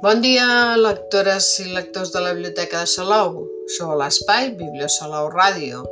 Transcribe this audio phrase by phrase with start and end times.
[0.00, 3.34] Bon dia, lectores i lectors de la Biblioteca de Salou.
[3.74, 5.82] Sou a l'espai Bibliosalou Ràdio,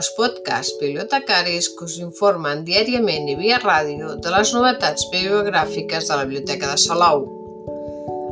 [0.00, 6.16] els podcasts bibliotecaris que us informen diàriament i via ràdio de les novetats bibliogràfiques de
[6.16, 7.26] la Biblioteca de Salou.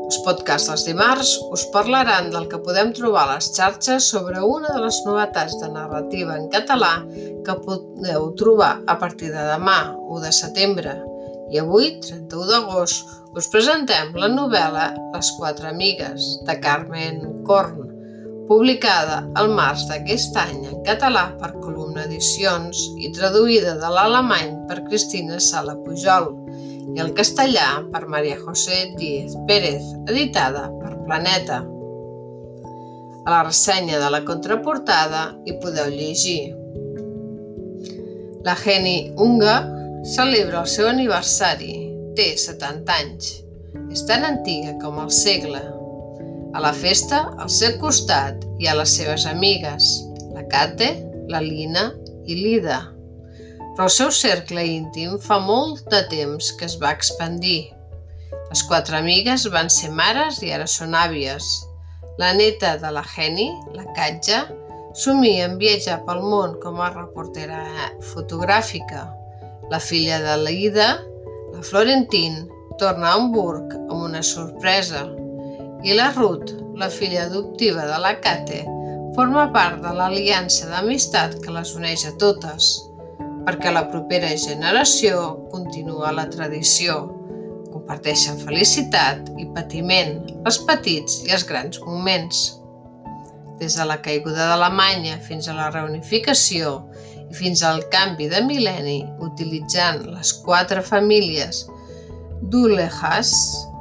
[0.07, 4.73] Els podcasts dels dimarts us parlaran del que podem trobar a les xarxes sobre una
[4.73, 6.95] de les novetats de narrativa en català
[7.45, 10.99] que podeu trobar a partir de demà, 1 de setembre.
[11.49, 17.87] I avui, 31 d'agost, us presentem la novel·la Les quatre amigues, de Carmen Korn,
[18.49, 24.83] publicada al març d'aquest any en català per Columna Edicions i traduïda de l'alemany per
[24.89, 26.31] Cristina Sala Pujol
[26.97, 31.63] i el castellà per Maria José Díez Pérez, editada per Planeta.
[33.25, 36.55] A la ressenya de la contraportada hi podeu llegir.
[38.45, 39.59] La Geni Unga
[40.05, 41.75] celebra el seu aniversari
[42.19, 43.33] té 70 anys.
[43.93, 45.61] És tan antiga com el segle.
[46.57, 49.89] A la festa, al seu costat, hi ha les seves amigues,
[50.35, 50.89] la Kate,
[51.29, 51.91] la Lina
[52.27, 52.79] i l'Ida.
[53.77, 57.69] Però el seu cercle íntim fa molt de temps que es va expandir.
[58.49, 61.47] Les quatre amigues van ser mares i ara són àvies.
[62.19, 64.47] La neta de la Geni, la Katja,
[64.99, 67.63] somia en viatjar pel món com a reportera
[68.11, 69.05] fotogràfica.
[69.69, 70.89] La filla de l'Ida,
[71.53, 72.47] la Florentine
[72.81, 75.03] torna a Hamburg amb una sorpresa
[75.85, 78.63] i la Ruth, la filla adoptiva de la Kate,
[79.19, 82.71] forma part de l'aliança d'amistat que les uneix a totes,
[83.45, 85.21] perquè la propera generació
[85.53, 87.01] continua la tradició.
[87.69, 92.41] Comparteixen felicitat i patiment, els petits i els grans moments.
[93.61, 96.79] Des de la caiguda d'Alemanya fins a la reunificació
[97.37, 101.67] fins al canvi de mil·lenni utilitzant les quatre famílies
[102.51, 103.33] d'Ulehas,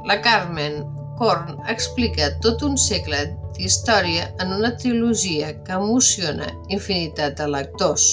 [0.08, 0.82] la Carmen
[1.18, 3.24] Korn explica tot un segle
[3.56, 8.06] d'història en una trilogia que emociona infinitat de lectors.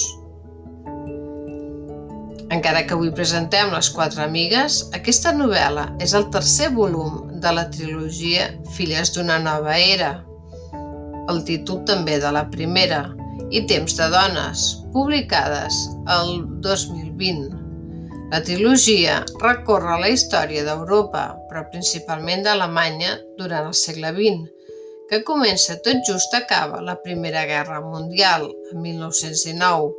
[2.54, 7.66] Encara que avui presentem Les quatre amigues, aquesta novel·la és el tercer volum de la
[7.74, 10.12] trilogia Filles d'una nova era,
[11.30, 13.00] el títol també de la primera,
[13.50, 15.76] i Temps de dones, publicades
[16.10, 17.54] el 2020.
[18.32, 24.48] La trilogia recorre la història d'Europa, però principalment d'Alemanya durant el segle XX,
[25.10, 29.94] que comença tot just acaba la Primera Guerra Mundial, en 1919,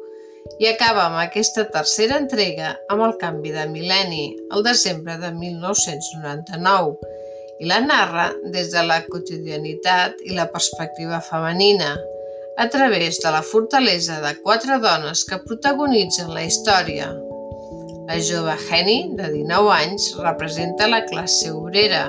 [0.60, 7.16] i acaba amb aquesta tercera entrega amb el canvi de mil·lenni, el desembre de 1999,
[7.60, 11.96] i la narra des de la quotidianitat i la perspectiva femenina,
[12.58, 17.12] a través de la fortalesa de quatre dones que protagonitzen la història.
[18.08, 22.08] La jove Henny, de 19 anys, representa la classe obrera,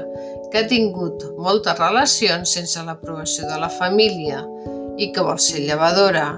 [0.49, 4.41] que ha tingut moltes relacions sense l'aprovació de la família
[4.97, 6.31] i que vol ser llevadora,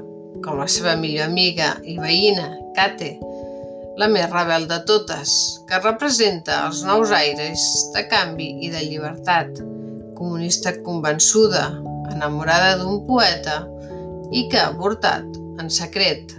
[0.42, 3.14] com la seva millor amiga i veïna, Kate,
[4.00, 5.32] la més rebel de totes,
[5.68, 7.62] que representa els nous aires
[7.94, 9.60] de canvi i de llibertat,
[10.18, 11.68] comunista convençuda,
[12.10, 13.60] enamorada d'un poeta
[14.32, 15.26] i que ha avortat
[15.60, 16.36] en secret.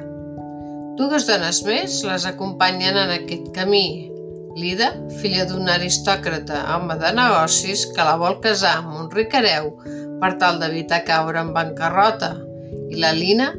[0.99, 4.11] Dues dones més les acompanyen en aquest camí.
[4.59, 4.91] Lida,
[5.21, 9.71] filla d'un aristòcrata home de negocis que la vol casar amb un ricareu
[10.21, 12.35] per tal d'evitar caure en bancarrota,
[12.91, 13.53] i la Lina,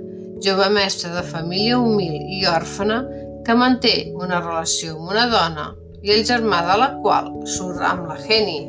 [0.45, 3.01] jove mestra de família humil i òrfana
[3.47, 5.71] que manté una relació amb una dona
[6.03, 8.61] i el germà de la qual surt amb la Geni.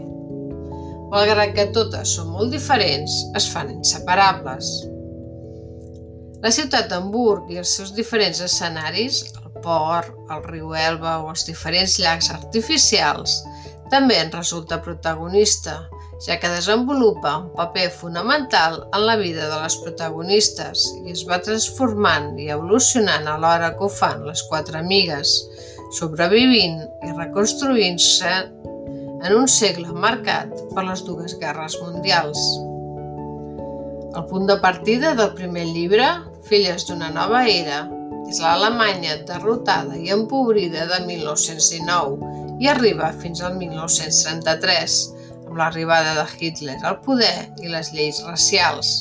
[1.13, 4.71] Malgrat que totes són molt diferents, es fan inseparables.
[6.43, 11.45] La ciutat d'Hamburg i els seus diferents escenaris, el port, el riu Elba o els
[11.47, 13.37] diferents llacs artificials,
[13.93, 15.77] també en resulta protagonista,
[16.25, 21.39] ja que desenvolupa un paper fonamental en la vida de les protagonistes i es va
[21.47, 25.31] transformant i evolucionant alhora que ho fan les quatre amigues,
[25.95, 28.35] sobrevivint i reconstruint-se
[29.23, 32.43] en un segle marcat per les dues guerres mundials.
[34.13, 36.11] El punt de partida del primer llibre,
[36.47, 37.83] Filles d'una nova era,
[38.29, 44.99] és l'Alemanya derrotada i empobrida de 1919 i arriba fins al 1933,
[45.47, 48.95] amb l'arribada de Hitler al poder i les lleis racials.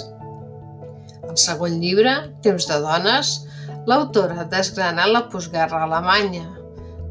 [1.29, 3.37] Al segon llibre, Temps de dones,
[3.89, 6.45] l'autora desgrana la postguerra alemanya,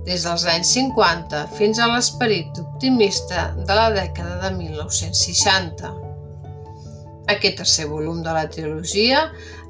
[0.06, 5.92] des dels anys 50 fins a l'esperit optimista de la dècada de 1960.
[7.32, 9.28] Aquest tercer volum de la trilogia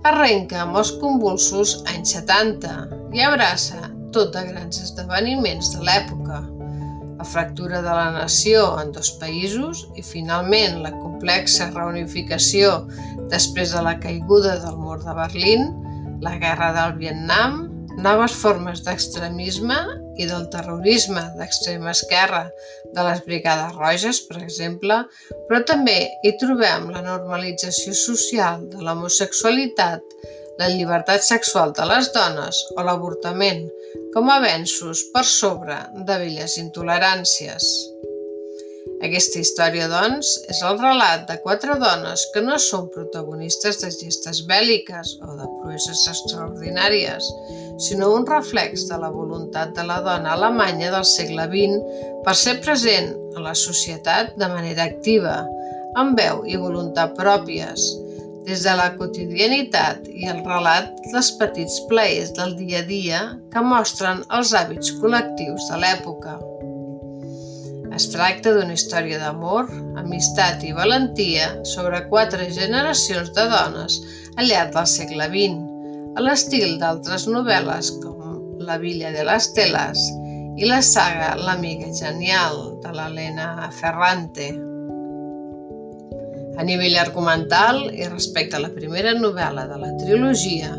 [0.08, 2.72] arrenca amb els convulsos anys 70
[3.14, 6.42] i abraça tot de grans esdeveniments de l'època.
[7.22, 12.88] la fractura de la nació en dos països i finalment la complexa reunificació
[13.30, 15.68] després de la caiguda del mur de Berlín,
[16.26, 17.68] la guerra del Vietnam,
[18.02, 19.78] noves formes d'extremisme
[20.18, 22.44] i del terrorisme d'extrema esquerra
[22.96, 24.98] de les Brigades Roges, per exemple,
[25.50, 30.04] però també hi trobem la normalització social de l'homosexualitat,
[30.60, 33.64] la llibertat sexual de les dones o l'avortament
[34.14, 37.72] com a avenços per sobre de velles intoleràncies.
[39.02, 44.44] Aquesta història, doncs, és el relat de quatre dones que no són protagonistes de gestes
[44.50, 47.30] bèl·liques o de proeses extraordinàries,
[47.82, 52.60] sinó un reflex de la voluntat de la dona alemanya del segle XX per ser
[52.62, 55.40] present a la societat de manera activa,
[55.98, 57.90] amb veu i voluntat pròpies,
[58.46, 63.66] des de la quotidianitat i el relat dels petits plaers del dia a dia que
[63.66, 66.38] mostren els hàbits col·lectius de l'època.
[67.92, 69.68] Es tracta d'una història d'amor,
[70.00, 73.98] amistat i valentia sobre quatre generacions de dones
[74.38, 75.58] al llarg del segle XX,
[76.16, 80.06] a l'estil d'altres novel·les com La Villa de les Teles
[80.56, 84.48] i la saga L'amiga genial de l'Helena Ferrante.
[86.60, 90.72] A nivell argumental i respecte a la primera novel·la de la trilogia,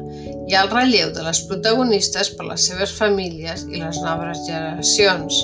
[0.49, 5.43] hi ha el relleu de les protagonistes per les seves famílies i les noves generacions,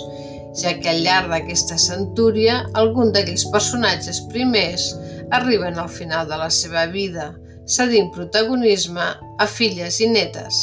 [0.58, 4.90] ja que al llarg d'aquesta centúria algun d'aquells personatges primers
[5.38, 7.30] arriben al final de la seva vida,
[7.68, 9.06] cedint protagonisme
[9.38, 10.60] a filles i netes,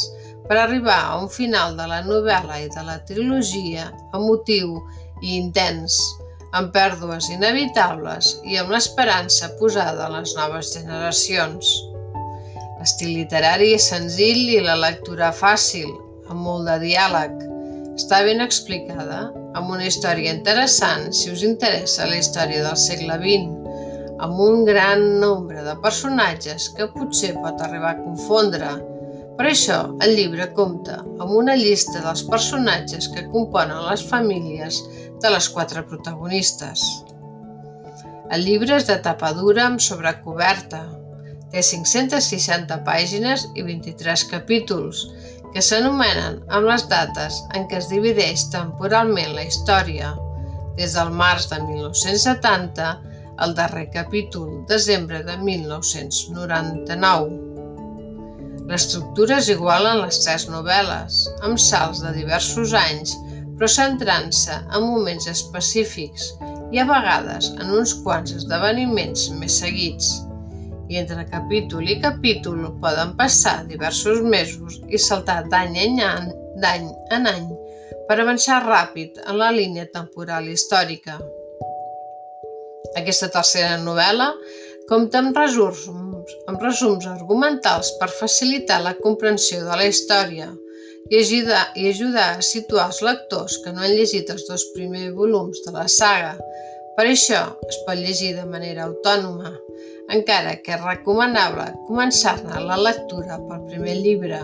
[0.48, 4.76] per arribar a un final de la novel·la i de la trilogia emotiu
[5.22, 5.98] i intens,
[6.56, 11.72] amb pèrdues inevitables i amb l'esperança posada en les noves generacions.
[12.80, 15.90] L'estil literari és senzill i la lectura fàcil,
[16.30, 17.55] amb molt de diàleg.
[17.96, 19.22] Està ben explicada,
[19.56, 23.54] amb una història interessant si us interessa la història del segle XX,
[24.20, 28.74] amb un gran nombre de personatges que potser pot arribar a confondre.
[29.38, 34.82] Per això, el llibre compta amb una llista dels personatges que componen les famílies
[35.24, 36.84] de les quatre protagonistes.
[38.28, 40.82] El llibre és de tapa dura amb sobrecoberta.
[41.48, 45.06] Té 560 pàgines i 23 capítols,
[45.54, 50.08] que s'anomenen amb les dates en què es divideix temporalment la història,
[50.76, 52.88] des del març de 1970
[53.44, 57.46] el darrer capítol, desembre de 1999.
[58.66, 63.14] L'estructura és igual en les tres novel·les, amb salts de diversos anys,
[63.56, 66.32] però centrant-se en moments específics
[66.74, 70.25] i a vegades en uns quants esdeveniments més seguits.
[70.88, 76.28] I entre capítol i capítol poden passar diversos mesos i saltar d'any en any,
[76.62, 76.86] d'any
[77.16, 77.48] en any
[78.06, 81.18] per avançar ràpid en la línia temporal històrica.
[82.96, 84.30] Aquesta tercera novel·la
[84.86, 85.82] compta amb resums,
[86.46, 90.52] amb resums argumentals per facilitar la comprensió de la història
[91.10, 95.14] i ajudar, i ajudar a situar els lectors que no han llegit els dos primers
[95.18, 96.34] volums de la saga.
[96.96, 99.50] Per això es pot llegir de manera autònoma,
[100.14, 104.38] encara que és recomanable començar-ne la lectura pel primer llibre.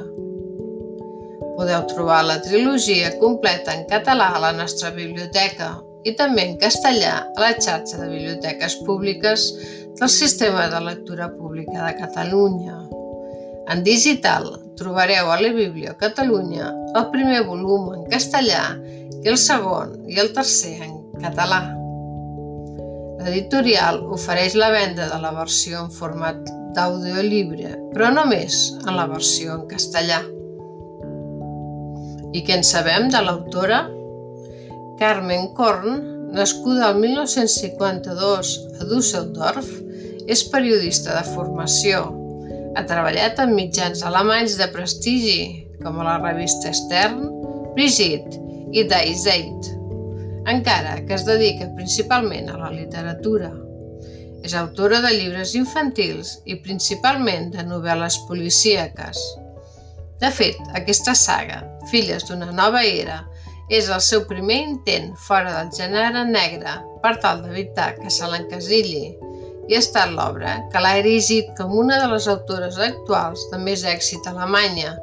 [1.56, 5.73] Podeu trobar la trilogia completa en català a la nostra biblioteca
[6.05, 9.49] i també en castellà a la xarxa de biblioteques públiques
[9.97, 12.81] del Sistema de Lectura Pública de Catalunya.
[13.73, 16.69] En digital trobareu a la Bíblia Catalunya
[16.99, 18.75] el primer volum en castellà
[19.23, 21.63] i el segon i el tercer en català.
[23.22, 26.38] L'editorial ofereix la venda de la versió en format
[26.74, 30.19] d'audiollibre, però només en la versió en castellà.
[32.32, 33.84] I què en sabem de l'autora?
[34.98, 36.00] Carmen Korn,
[36.34, 39.69] nascuda el 1952 a Düsseldorf,
[40.26, 42.08] és periodista de formació.
[42.74, 47.29] Ha treballat en mitjans alemanys de prestigi, com a la revista Stern,
[47.76, 48.41] Brigitte
[48.72, 49.72] i Die Zeit,
[50.49, 53.53] encara que es dedica principalment a la literatura.
[54.43, 59.20] És autora de llibres infantils i principalment de novel·les policíaques.
[60.22, 63.22] De fet, aquesta saga, Filles d'una nova era,
[63.70, 69.06] és el seu primer intent fora del gènere negre per tal d'evitar que se l'encasilli
[69.70, 73.84] i ha estat l'obra que l'ha erigit com una de les autores actuals de més
[73.89, 74.96] èxit a Alemanya,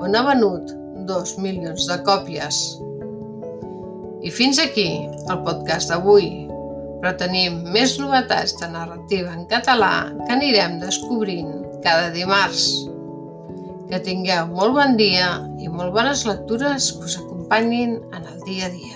[0.00, 0.72] on ha venut
[1.08, 2.60] 2 milions de còpies.
[4.26, 4.88] I fins aquí
[5.30, 6.26] el podcast d'avui,
[6.98, 11.52] però tenim més novetats de narrativa en català que anirem descobrint
[11.84, 12.64] cada dimarts.
[13.86, 15.28] Que tingueu molt bon dia
[15.62, 18.95] i molt bones lectures que us acompanyin en el dia a dia.